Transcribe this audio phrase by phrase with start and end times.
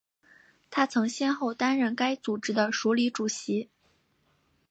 [0.71, 3.69] 她曾先后担任该组织的署理主席。